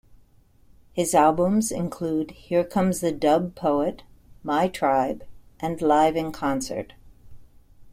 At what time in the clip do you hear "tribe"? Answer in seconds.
4.67-5.23